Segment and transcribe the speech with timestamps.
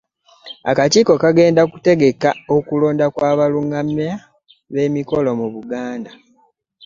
[0.69, 4.11] Akakiiko kagenda okutegeka okulonda kw'abalungamya
[4.73, 6.11] b'emikolo mu Buganda.